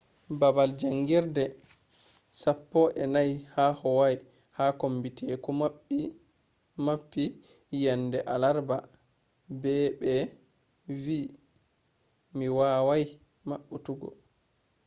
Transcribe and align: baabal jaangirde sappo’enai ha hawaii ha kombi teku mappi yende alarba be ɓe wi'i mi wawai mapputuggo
baabal 0.39 0.71
jaangirde 0.79 1.43
sappo’enai 2.41 3.31
ha 3.53 3.65
hawaii 3.81 4.19
ha 4.57 4.65
kombi 4.79 5.09
teku 5.17 5.49
mappi 6.85 7.23
yende 7.81 8.17
alarba 8.33 8.75
be 9.61 9.73
ɓe 9.99 10.13
wi'i 11.03 11.27
mi 12.37 12.45
wawai 12.57 13.05
mapputuggo 13.49 14.09